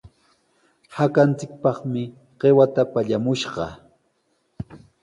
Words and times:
Hakanchikpaqmi 0.95 2.03
qiwata 2.39 2.81
pallamushqaa. 2.93 3.73